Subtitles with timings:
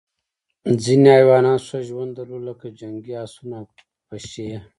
[0.83, 3.65] ځینې حیوانات ښه ژوند درلود لکه جنګي اسونه او
[4.07, 4.45] پشۍ.